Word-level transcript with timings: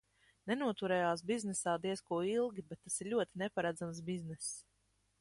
Nenoturējās 0.51 1.23
biznesā 1.33 1.75
diez 1.85 2.03
ko 2.09 2.21
ilgi, 2.31 2.67
bet 2.73 2.83
tas 2.87 2.99
ir 3.05 3.15
ļoti 3.15 3.45
neparedzams 3.45 4.05
bizness. 4.13 4.53